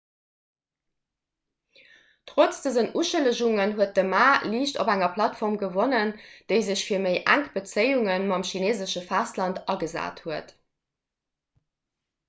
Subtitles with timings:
[2.31, 4.21] trotz dësen uschëllegungen huet de ma
[4.53, 6.15] liicht op enger plattform gewonnen
[6.53, 10.51] déi sech fir méi enk bezéiunge mam chineesesche festland agesat huet